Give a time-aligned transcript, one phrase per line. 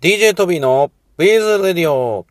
[0.00, 2.24] DJ トビーのビーズレディオ。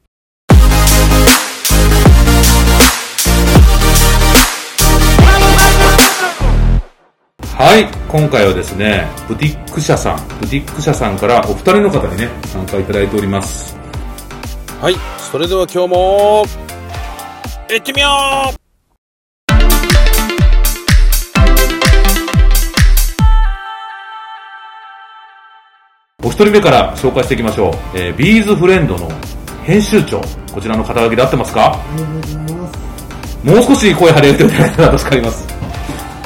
[7.57, 13.75] はい、今回はですね、ブティック社さん、ブティック社さんからお二人の方にね、参加いただいております。
[14.79, 14.95] はい、
[15.29, 16.45] それでは今日も、
[17.67, 18.07] 行ってみよ
[18.63, 18.66] う
[26.45, 27.97] 人目から紹介していきましょう。
[27.97, 29.09] えー、ビーズフレンドの
[29.63, 30.21] 編集長、
[30.53, 31.79] こちらの肩書きで合ってますか？
[33.43, 35.47] もう少し声張り上げていただいたら助かります。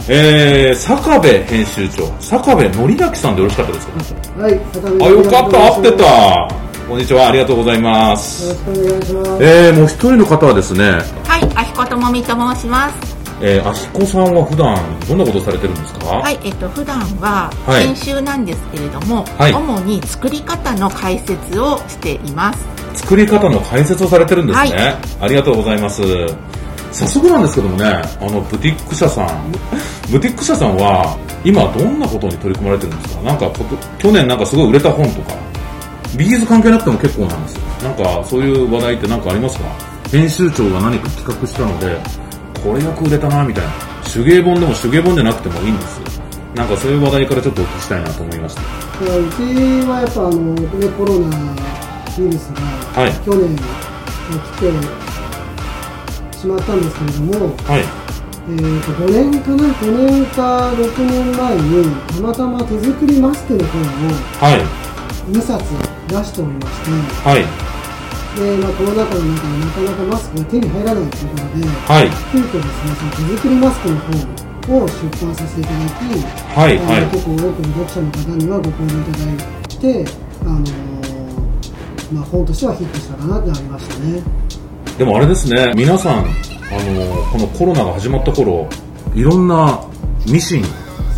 [0.10, 4.42] えー、坂部編集長、坂部則明さんでよろしかったですか？
[4.42, 4.60] はい、
[5.02, 6.50] あ、よかった、合ってた。
[6.90, 8.50] こんにちは、ありがとうございます。
[8.50, 9.44] よろしくお願いします。
[9.44, 10.92] えー、もう一人の方はですね、
[11.24, 13.21] はい、あひこともみと申します。
[13.44, 14.78] えー、あひこさんは普段
[15.08, 16.06] どんなことをされてるんですか？
[16.06, 17.88] はい、えっと、普段ははい。
[17.88, 19.54] 編集なんですけれども、はい。
[19.54, 22.66] 主に作り方の解説をしています。
[22.94, 24.98] 作り方の解説をされてるんですね、はい。
[25.22, 26.04] ありがとうございます。
[26.92, 29.52] 早速なんですけどもねあのブティック社さん。
[30.12, 33.24] ブティック社さんは今どんなことに取り組まれてるんですか？
[33.24, 35.34] なんかこと去年なんかすごい売れた本とか。
[36.18, 37.62] ビーズ関係なくても結構なんですよ。
[37.84, 39.66] なんかそういう話題って何かありますか？
[40.12, 41.98] 編集長が何か企画したので
[42.64, 43.92] これよく売れたなみたいな。
[44.12, 46.02] 手芸本でも手芸本じゃなくてもいいんです
[46.54, 48.66] なんかそういう話題からちょっとお聞きしたいなと思いましたう
[49.32, 49.42] ち
[49.88, 52.62] はやっぱあの、ね、コロナウイルスが
[53.02, 53.14] はい。
[53.24, 53.62] 去年来
[54.60, 57.82] てしまったんですけれども、はい。
[58.50, 63.86] えー、と5年かな、5年か6年前にたまたま手作りマスクの本を
[64.40, 65.32] はい。
[65.32, 65.64] 2冊
[66.10, 67.71] 出しておりまして、はい
[68.32, 73.98] でまあ、コロナ禍の中でなかなかマスクが手に入らないということで、はい急遽ですね、その手作りマスクの
[74.68, 76.06] 本を出版させていただき、
[76.56, 80.92] はいはいあの結構多くの読者の方にはご購入いただいて、あのー
[82.14, 84.22] まあ、本としてはヒットしたかなってありましたね。
[84.98, 88.68] でもあれですね、皆さん、あの、このコロナが始まった頃、
[89.16, 89.82] いろんな
[90.28, 90.64] ミシン、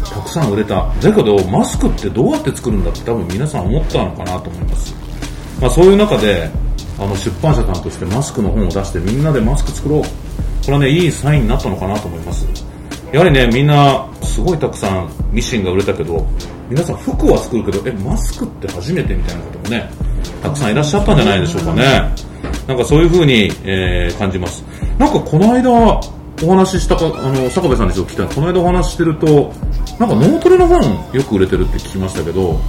[0.03, 0.91] たくさん売れた。
[1.01, 4.95] だけど、マスクってどうやって作るんだって多分皆さん思ったのかなと思います。
[5.59, 6.49] まあそういう中で、
[6.99, 10.01] あの、出版社さんとしてマスクの本を出してみんなでマスク作ろう。
[10.01, 10.07] こ
[10.67, 12.45] れはね、いいサインになったのかなと思います。
[13.11, 16.25] やはりね、みんな、すごいたくさんミシンが売れたけど、
[16.69, 19.89] 皆さん服は作るけど、え、マスクって初めてみたいな方もね、
[20.41, 21.83] たくさんいらっしゃったんじゃないでしょうかね。
[22.67, 24.63] なんかそういう風に、えー感じます。
[24.97, 29.53] なんかこの間お話ししたか、あの、坂部さんにちょっと聞いたこの間お話ししてると、
[29.99, 30.81] なんか脳トレの本
[31.13, 32.59] よく売れてるって聞きましたけど、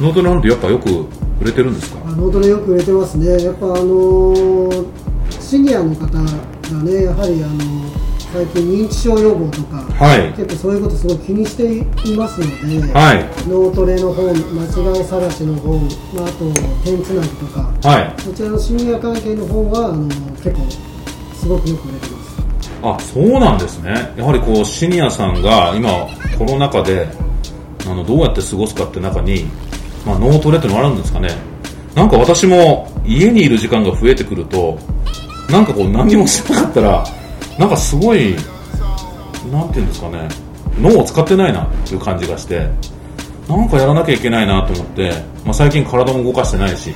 [0.00, 1.06] 脳トレの本ってやっぱよく
[1.42, 2.00] 売れてるんですか？
[2.06, 3.42] あ脳トレよく売れてますね。
[3.42, 4.86] やっぱあのー
[5.40, 6.22] シニアの方が
[6.82, 7.60] ね、やはりあの
[8.32, 10.32] 最近認知症予防とか、はい。
[10.32, 11.76] 結構そういうことすごい気にして
[12.08, 12.46] いますの
[12.86, 13.24] で、はい。
[13.46, 15.82] 脳トレの本、間違い探しの本、
[16.14, 16.50] まあ、あと
[16.84, 18.22] 点つなぎとか、はい。
[18.22, 20.70] そちらのシニア関係の本はあの結構
[21.34, 22.42] すごくよく売れてます。
[22.82, 24.14] あ、そうなんですね。
[24.16, 26.08] やはりこう、シニアさんが今、
[26.38, 27.06] コロナ禍で、
[27.86, 29.44] あの、どうやって過ごすかって中に、
[30.06, 31.28] まあ、脳トレってのがあるんですかね。
[31.94, 34.78] なんか私も家にいる時間が増えてくると、
[35.50, 37.04] なんかこう何もしなかったら、
[37.58, 38.34] なんかすごい、
[39.52, 40.28] なんていうんですかね、
[40.80, 42.66] 脳を使ってないなっていう感じがして、
[43.48, 45.12] なんかやらなきゃいけないなと思って、
[45.44, 46.90] まあ、最近体も動かしてないし、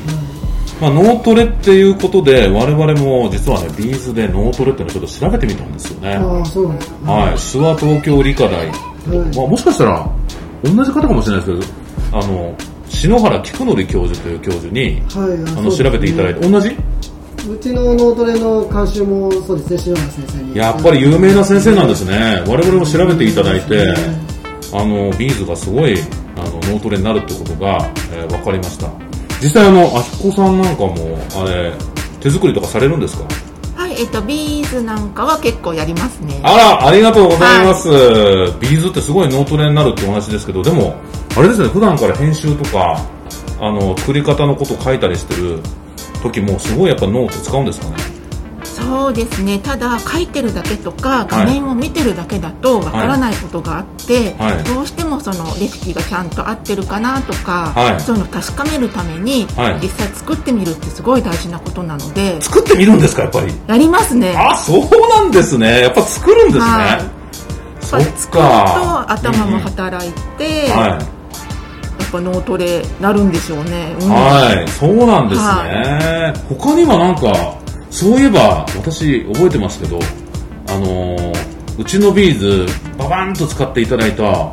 [0.81, 6.15] まあ、脳トレっていうことで、我々も実はね、ビーズで脳トレっていうのをちょっと調べてみたんですよね。
[6.15, 7.12] ああ、そうなんですか。
[7.12, 10.09] はい、諏訪東京理科大、はいまあ、もしかしたら
[10.62, 11.67] 同じ方かもしれないですけ
[12.12, 12.55] ど、あの
[12.97, 16.71] 篠原菊則教授という教授にはい、あの調べていただいて、同じ？
[17.49, 20.57] うちの脳トレの監修もそうですね、篠原先生に。
[20.57, 23.95] やっぱり有名な先生なんですね、我々も調べていただいて、
[24.73, 25.95] あのビーズがすごい
[26.37, 27.79] あの脳トレになるってことが、
[28.12, 28.91] えー分かりました。
[29.41, 31.73] 実際あの、あひこさんなんかも、あれ、
[32.21, 33.25] 手作りとかされるんですか？
[33.77, 36.41] はい、えっと、ビーズなんかは結構やりますね。
[36.43, 37.89] あら、ありがとうございます。
[38.59, 40.97] ビーズってすごい脳トレになるってお話ですけど、でも、
[41.37, 43.05] あれですね、普段から編集とか、
[43.61, 45.61] あの、作り方のこと書いたりしてる
[46.23, 47.97] 時も、すごいやっぱ脳って使うんですかね？
[48.65, 49.59] そうですね。
[49.59, 63.53] ただ、書いてるだけとか、画面を見てるだけだとわからないことがあって、はいどうしてもそのレシピがちゃんと合ってるかなとか、はいそういうのを確かめるために、はい実際作ってみるってすごい大事なことなので、作ってみるんですか、やっぱり？
[63.67, 64.35] やりますね。
[64.37, 64.81] あ、そう
[65.11, 65.81] なんですね。
[65.81, 66.62] やっぱ作るんですね。
[66.65, 67.17] はい
[67.85, 69.06] そっやっぱ作るか。
[69.06, 71.06] と頭も働いて、はやっ
[72.11, 73.91] ぱ脳トレなるんでしょうね。
[74.00, 74.05] い。
[74.05, 74.69] うんはい。
[74.69, 75.47] そうなんですね。
[75.47, 77.55] は他にはなんか、
[77.91, 79.99] そういえば、私覚えてますけど、
[80.69, 82.67] あのーうちのビーズ、
[82.97, 84.50] ババンと使っていただいた、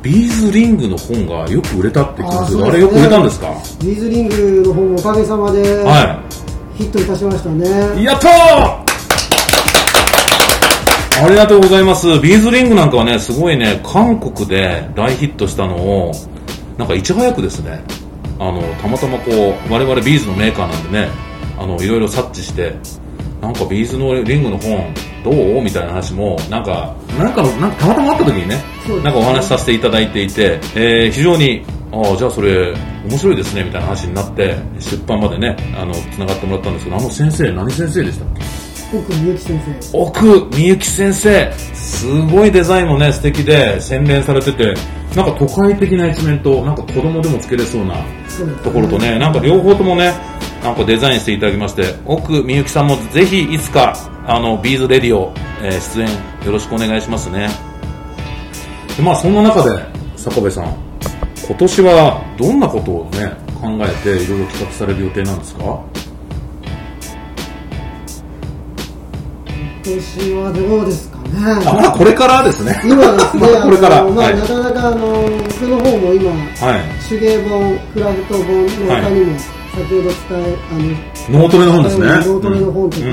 [0.00, 3.48] ビーズリングの本がよく売れたって聞きますけど、あれよく売れたんですか？
[3.82, 6.22] ビーズリングの本おかげさまで
[6.78, 8.04] ヒットいたしましたね、い。
[8.04, 8.32] やったー
[11.26, 12.06] ありがとうございます。
[12.20, 16.12] ビーズリングなんかはね、すごいね、韓国で大ヒットしたのを、
[16.82, 17.80] なんかいち早くですね、
[18.40, 21.08] あの、たまたまこう、我々ビーズのメーカーなんでね、
[21.56, 22.74] あの、いろいろ察知して、
[23.40, 24.92] なんかビーズのリングの本、
[25.22, 25.62] どう？
[25.62, 28.62] みたいな話も、なんか、なんか、なんかたまたま会った時にねね。
[29.04, 32.74] なんかお話しさせていただいていて、えー非常に、ああ、じゃあそれ、
[33.08, 38.42] 面白いですね、みたいな話になって、出版までね、あの、繋がってもらったんですけど、あの先生、何先生でしたっけ？
[38.98, 39.98] 奥みゆき先生。
[39.98, 41.52] 奥みゆき先生。
[41.74, 44.74] すごいデザインもね素敵で洗練されてて
[45.14, 47.96] なんか都会的な一面となんか子供でもつけれそうな
[48.64, 50.12] ところとねなんか両方ともね
[50.62, 53.94] なんかデザインしていただきまして奥みゆきさんもぜひいつか
[54.26, 55.32] あのビーズレディオ、
[55.62, 56.08] えー出演
[56.46, 57.48] よろしくお願いしますね。
[58.96, 59.84] でまあそんな中で
[60.16, 60.74] 坂部さん
[61.46, 65.62] 今年はどんなことをね考えていろいろ企画される予定なんですか？
[69.84, 72.80] 今年はどうですまだこれからですね。
[72.84, 74.04] 今ですね、 これから。
[74.04, 74.36] まあ、はい。
[74.36, 77.08] なかなかあの僕の方も今、はい。
[77.08, 80.56] 手芸本、クラフト本の他にも、先ほど伝え、
[81.30, 82.06] あの脳トレの本ですね。
[82.26, 83.06] 脳トレの本とか、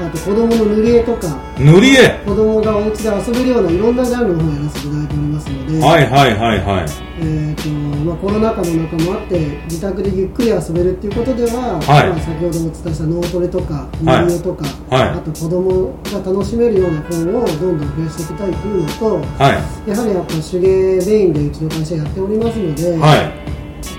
[0.00, 2.08] あと子供の塗り絵とか、塗り絵？
[2.24, 6.86] 子供がお家で遊べるようないろんなジャンルの本をやらせていただいておりますので、はいはいはいはい。
[7.22, 19.90] えーとまあ、コロナ禍の中もあって自宅でゆっくり遊べるっていうことでは、はいまあ、先ほどお伝えした脳トレとかはい人形とか、はいあと子供が楽しめるような本をどんどん増やしていきたいというのとはい。
[19.90, 23.40] やはりやっぱ手芸メインでうちの会社やっておりますので、はい。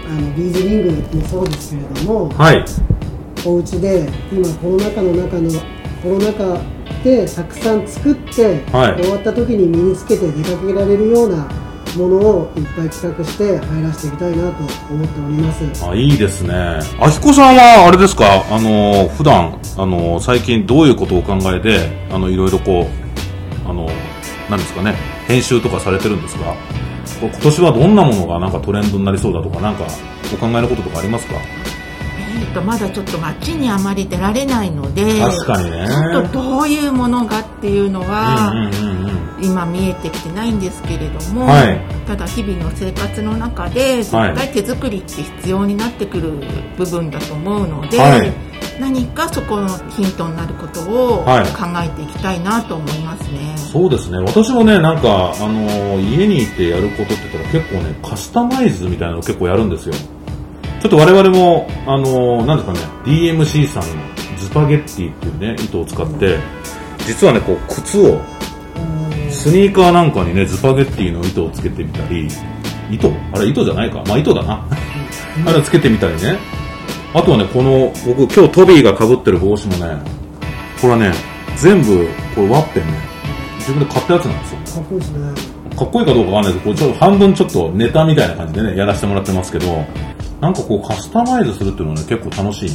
[0.09, 2.65] あのビーズリングもそうですけれどもはい。
[3.45, 5.49] お家で今コロナ禍の中の
[6.01, 6.59] コロナ禍
[7.03, 11.47] でたくさん作って、はい終わった時に身につけて出かけられるような
[11.97, 14.63] ものをいっぱい企画して入らせていきたいなと
[14.93, 15.85] 思っております。
[15.85, 16.53] あ、いいですね。
[16.99, 18.45] あひこさんは、あれですか？
[18.49, 22.87] あの、普段、あの、最近どういうことをお考えで、あの、いろいろこ
[23.65, 23.89] う、あの、
[24.49, 24.95] なんですかね、
[25.27, 26.45] 編集とかされてるんですか
[27.19, 29.85] こう今年はどんなものがなんかトレンドになりそうだとか、なんか、
[30.33, 31.35] お考えのこととかありますか？
[32.33, 35.87] えーとまだちょっと街にあまり出られないので確かにね。
[35.87, 38.53] ちょっとどういうものがっていうのは。
[39.43, 46.33] 今見えてきてないんですけれども、はいただ日々の生活の中で絶対手作りって必要になってくる
[46.77, 53.55] 部分だと思うので、はい何かそこのヒントになることをはい考えていきたいなと思いますね。
[53.57, 54.17] そうですね。
[54.19, 59.95] 私もね、なんか、あの家にいてやることって言ったら結構ね、カスタマイズみたいなの結構やるんですよ。
[60.81, 63.87] ちょっと我々も、あのなんですかね、DMC さんの
[64.39, 66.39] ズパゲッティっていうね、糸を使って、
[67.05, 68.19] 実はね、こう、靴を、
[69.29, 72.27] スニーカーなんかにね、ズパゲッティの糸をつけてみたり、
[72.89, 73.13] 糸？
[73.31, 74.65] あれ糸じゃないかまあ糸だな。
[75.45, 76.39] あれつけてみたりね。
[77.13, 79.97] あとはね、この、僕今日トビーが被ってる帽子もね、
[80.81, 81.13] これはね、
[81.57, 82.97] 全部、これワッペンね、
[83.59, 84.81] 自分で買ったやつなんですよ。
[84.81, 85.77] かっこいいですね。
[85.77, 89.85] かっこいいかどうかわかんないですけど、これちょっと半分ちょっとネタみたいな感じでね、やらせてもらってますけど、
[90.41, 92.71] なんかこうカスタマイズするっていうのはね、結構楽しい。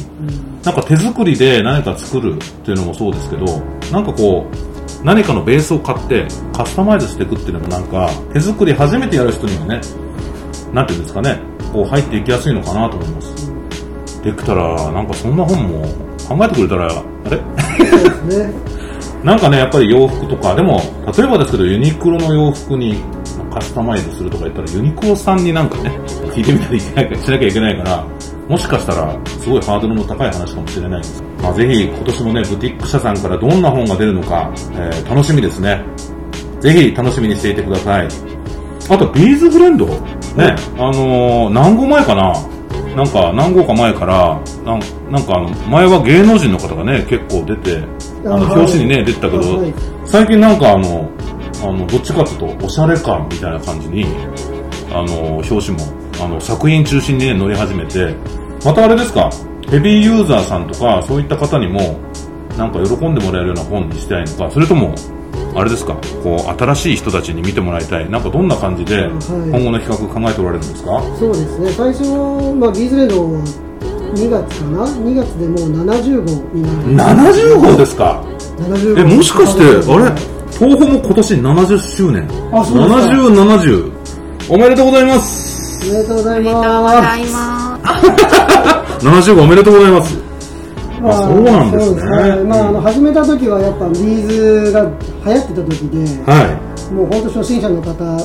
[0.63, 3.45] なんか手作りで何か作るっていうのもそうですけど、
[3.91, 9.81] なんかこう、何かのベースを買ってカスタマイズしていくっていうのもなんか、手作り初めてやる人にはね、
[10.73, 11.39] なんていうんですかね、
[11.73, 13.51] こう入っていきやすいのかなと思います。
[14.23, 15.81] できたら、なんかそんな本も
[16.27, 17.37] 考えてくれたら、あれ？
[17.89, 18.53] そうですね。
[19.23, 20.79] なんかね、やっぱり洋服とか、でも、
[21.17, 23.01] 例えばですけど、ユニクロの洋服に
[23.57, 25.99] カスタマイズするとか言ったら、ユニクロさんになんかね、
[26.33, 28.05] 聞いてみたらいけないか、しなきゃいけないから、
[28.47, 31.23] もしかしたら、すごいハードルの高い話かもしれないんです。
[31.41, 35.83] まあ、ぜひ、今年もね、ブティック社さんからどんな本が出るのか、えー楽しみですね。
[36.59, 38.07] ぜひ、楽しみにしていてください。
[38.89, 42.33] あと、ビーズフレンドね、あのー何号前かな？
[42.95, 44.79] なんか、何号か前から、なん
[45.11, 47.83] なんかあの、前は芸能人の方がね、結構出て、
[48.25, 49.73] あの、表紙にね、出てたけどはい、
[50.05, 51.07] 最近なんかあの、
[51.63, 54.05] あの、どっちかっていうと、おしゃれ感みたいな感じに、
[54.91, 55.85] あの、表紙も、
[56.23, 58.15] あの、作品中心にね、乗り始めて、
[58.65, 59.29] またあれですか、
[59.69, 61.99] ヘビーユーザーさんとか、そういった方にも、
[62.57, 64.93] なんか喜んでもらえるような本にしたいのか、それとも、
[65.55, 68.09] あれですか、こう、新しい人たちに見てもらいたい。
[68.09, 71.01] なんかどんな感じで、はい今後の企画考えておられるんですか？
[71.19, 71.71] そうですね。
[71.71, 72.03] 最初、
[72.55, 73.25] まあ、ビーズレード
[74.13, 77.25] 2月かな ?2 月でもう70号になる。
[77.25, 78.23] 70号ですか
[78.59, 80.36] ？70号え、もしかして、あれ？
[80.51, 82.27] 東宝も今年70周年。
[82.51, 83.91] あそうですか70、
[84.49, 84.53] 70。
[84.53, 85.89] おめでとうございます。
[85.89, 87.79] おめでとうございありがとうごまざいま
[88.99, 89.05] す。
[89.31, 90.13] 70号おめでとうございます。
[90.13, 90.27] す。
[91.03, 94.27] あそうなんですねそうまあ、あの、始めた時はやっぱビー
[94.65, 94.81] ズが
[95.25, 98.23] 流行ってた時で、はもう本当初心者の方がが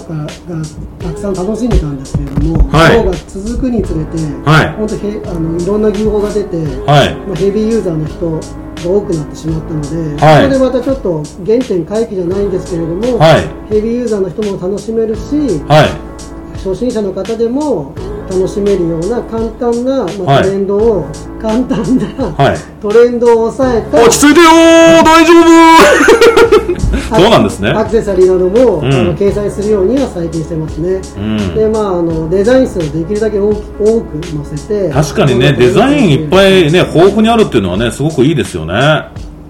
[0.99, 7.17] たくさん楽しんでたんですけれども、はい今日が続くにつれて、はい本当へあのいろんな技法が出て、はい。
[7.27, 15.21] まあ、ヘビーユーザーの人が多くなってしまったので、はいそこでまたちょっと原点回帰じゃないんですけれども、はいヘビーユーザーの人も楽しめるし、
[15.69, 16.13] はい。
[16.59, 17.93] 初心者の方でも
[18.31, 21.07] 楽しめるような簡単な、トレンドを、
[21.41, 22.07] 簡単な、
[22.45, 22.57] はい。
[22.81, 27.71] トレンドを抑えた落ち着いてよー大丈夫そうなんですね。
[27.71, 31.55] アクセサリーなども、うんあの掲載するようには最近してますね、うん。
[31.55, 38.75] でまあ、あのデザイン数をできるだけ多く多く載せて確かにね、デザインいっぱいね、豊富にあるっていうのはね、すごくいいですよね。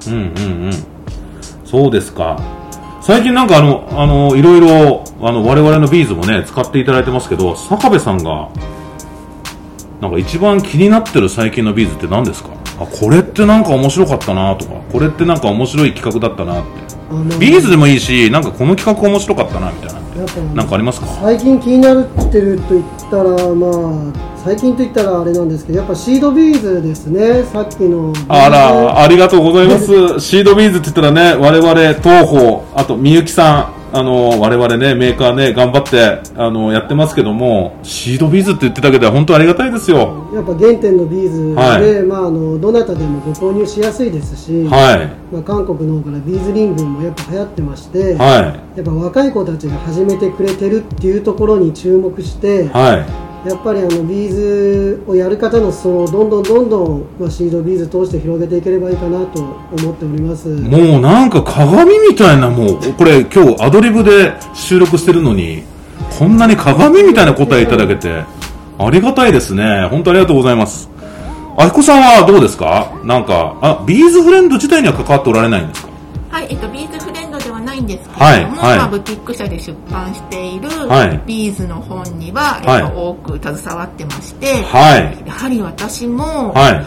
[0.08, 0.22] うんうんう
[0.68, 0.70] ん。
[1.64, 2.36] そうですか。
[3.02, 8.48] 最近なんかあの、あの、いろいろ、あの、我々のビーズもね、使っていただいてますけど、坂部さんが、
[10.00, 12.50] なんか一番気になってる最近のビーズって何ですか？
[12.78, 16.91] あ、これってなんか面白かったなとか、これってなんか面白い企画だったなって。
[17.38, 20.02] ビーズでもいいし、なんかこの企画面白かったなみたいな。
[20.54, 21.06] なんかありますか？
[21.22, 28.12] 最近気になってると言ったら、まあ、最近と言ったらあれなんですけど、やっぱシードビーズですね、さっきの。
[28.28, 30.20] あら、ありがとうございます。
[30.20, 40.30] シードビーズって言ったらね、我々、東宝、あと、みゆきさん、あの、我々ね、メーカーね、頑張って、あの、やってますけども、シードビーズって言ってたけど、本当ありがたいですよ。
[40.32, 45.34] やっぱ原点のビーズで、はいまあ、あのどなたでもご購入しやすいですし、はい。
[45.34, 52.68] まあ、韓国の方からビーズリングもやっぱ流行ってまして、はやっぱ若い子たちが始めてくれてるっていうところに注目して、い。
[52.68, 53.31] はい。
[53.44, 60.48] やっぱりあのビーズをやる方の層をどんどんどんどん、まあ、シードビーズ通して広げていければいいかなと思っております。
[60.48, 65.64] もうなんか鏡みたいな、もう、これ今日アドリブで収録してるのに、
[66.18, 68.22] こんなに鏡みたいな答えいただけて、
[68.78, 69.88] ありがたいですね。
[69.90, 70.88] 本当ありがとうございます。
[71.56, 72.92] あきこさんはどうですか？
[73.04, 75.88] なんか、あ、ビーズフレンド自体には関わっておられないんですか？
[76.30, 77.01] はい、えっと、ビーズ
[77.82, 85.26] んですけはいれども、はいまあ、ブティック社で出版しているはいビーズの本には、はいえっと、多く携わってまして、はい。
[85.26, 86.84] やはり私も、はい。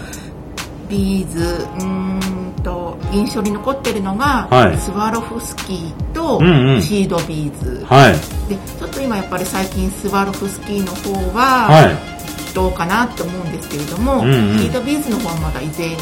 [0.90, 7.86] ビーズ、うーんと、印象に残ってるのが、はいスワロフスキーとうんうんシードビーズ。
[7.86, 8.14] はい。
[8.50, 12.16] で、ちょっと今やっぱり最近スワロフスキーの方は、はい。
[12.54, 16.00] どうかなって思うんですけれども、うんうんシードビーズの方はまだ依然人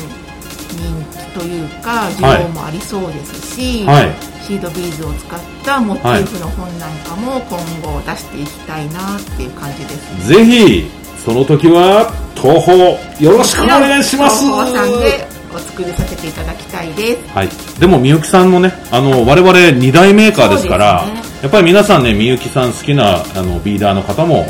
[1.11, 10.35] 気というか需要もありそうですし、はいシードビーズを使ったモチーフの本なんかも今後出していきたいなっていう感じですね。
[10.35, 10.91] ぜひ、
[11.23, 12.77] その時は、東宝、
[13.21, 14.43] よろしくお願いします。
[14.43, 17.29] 東宝さんでお作りさせていただきたいです。
[17.29, 17.49] はい。
[17.79, 24.43] でも、みゆきさんのね、あの、我々二大メーカーですから、ねやっぱり皆さんね、みゆきさん好きな、あの、ビーダーの方も、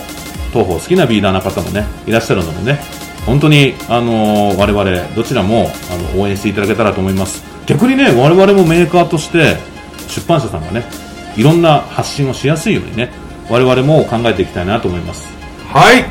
[0.52, 2.80] 東宝好きなビーダーの方もね、いらっしゃるのでね、
[3.28, 7.44] 本当に、あの、我々、どちらも、あの、応援していただけたらと思います。
[7.68, 9.58] 逆にね、我々もメーカーとして、
[10.14, 10.84] 出版社さんがね、
[11.36, 13.12] いろんな発信をしやすいようにね、
[13.50, 15.28] 我々も考えていきたいなと思います。
[15.68, 16.06] はい。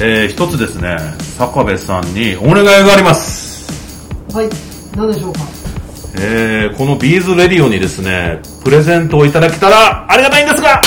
[0.00, 0.96] えー、一つですね、
[1.36, 3.70] 坂部さんにお願いがあります。
[4.32, 4.48] はい、
[4.96, 5.40] 何でしょうか？
[6.14, 10.80] えー、このビーズレディオにですね、プレゼントをいただけたらありがたいんですが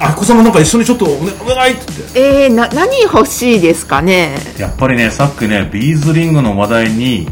[0.00, 2.44] あっこさんもなんか一緒にちょっとお,、ね、お願いって言って。
[2.44, 4.36] えー、な、何欲しいですかね？
[4.58, 7.28] やっぱりね、さっきね、ビーズリングの話題に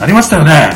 [0.00, 0.70] なりましたよね。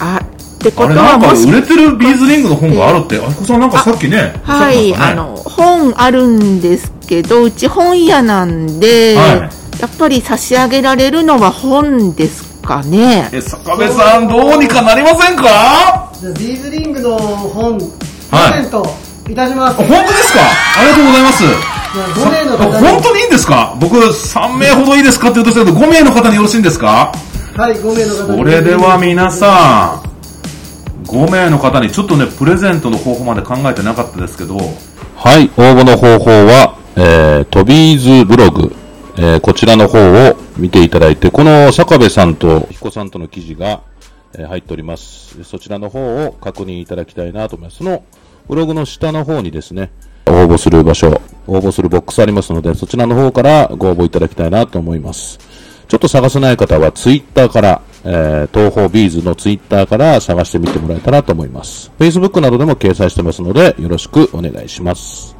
[0.00, 0.20] あ、
[0.58, 4.96] ってことあれなんかはもし売れてるビーズリングの本があるって、あっこさんなんかさっきね、はい、ね。
[4.98, 9.80] あの、本あるんですけど、うち本屋なんで、はい。
[9.80, 13.30] やっぱり差し上げられるのは本ですかね。
[13.32, 16.12] え、坂部さんどうにかなりませんか？
[16.20, 17.84] じゃあビーズリングの本、プ
[18.34, 18.84] はいレゼント
[19.30, 19.76] いたします。
[19.76, 20.40] 本当ですか？
[20.80, 21.44] ありがとうございます。
[21.44, 23.76] じゃあ5名のあ方に、本当にいいんですか？
[23.80, 27.12] 僕3名ほどいいですかって言うとしたけど5名の方によろしいんですか？
[27.56, 28.38] はい、5名の方に。
[28.38, 30.07] それでは皆さん、
[31.08, 34.56] 5名の方にちょっとね、プレゼントの方法まで考えてなかったですけど、
[35.16, 38.74] はい、応募の方法は、えー、トビーズブログ、
[39.16, 43.82] えー、こちらの方を見ていただいて、この坂部さんと彦さんとの記事が、
[44.34, 45.42] えー入っております。
[45.44, 47.78] そちらの方を確認いただきたいなと思います。
[47.78, 48.04] その
[48.46, 49.90] ブログの下の方にですね、
[50.26, 55.38] 応募する場所、応募するボックスありますので、そちらの方からご応募いただきたいなと思います。
[55.88, 61.90] ちょっと探せない方は、ツイッターから、えー、トーホービーズのツイッターから探してみてもらえたらと思います。
[61.98, 65.36] Facebook などでも掲載してますので、よろしくお願いします。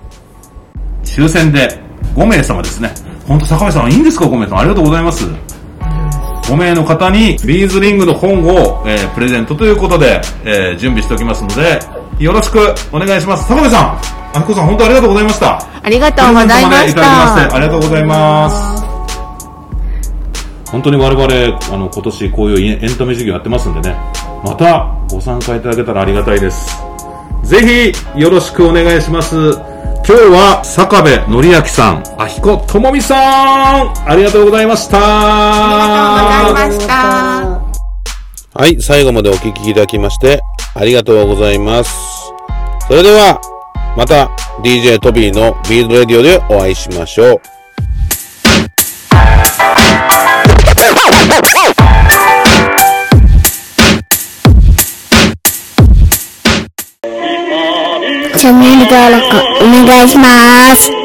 [1.04, 1.80] 抽選で
[2.14, 2.92] 5名様ですね。
[3.26, 4.60] 本当坂部さんいいんですか ?5 名様。
[4.60, 5.24] ありがとうございます。
[6.48, 11.78] 5名の方にビーズリングの本を、えープレゼントということで、えー準備しておきますので、
[12.18, 12.58] よろしく
[12.92, 13.46] お願いします。
[13.46, 14.00] 坂部さん、
[14.38, 15.58] あきこさん本当ありがとうございました。
[15.82, 17.56] ありがとうございましプレゼントまでいただきましてた。
[17.56, 18.77] ありがとうございます。
[20.70, 23.96] 本当に我々、あの、今年こういうエンタメ事業やってますんでね、
[24.44, 26.76] またご参加いただけたらありがたいです。
[27.44, 29.34] ぜひよろしくお願いします。
[30.06, 34.98] 今日は坂部則明さん、あひこともみさん、ありがとうございました。
[35.00, 37.68] ありがとうございました。
[38.54, 40.40] はい、最後までお聞きいただきまして、
[40.74, 42.32] ありがとうございます。
[42.88, 43.40] それでは、
[43.96, 44.30] また
[44.62, 47.57] DJ トビーのビーズレディオでお会いしましょう。
[58.38, 60.28] チャンネル登録お願いしま
[60.76, 60.97] す。